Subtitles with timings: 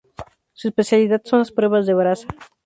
[0.53, 2.27] Su especialidad son las pruebas de braza.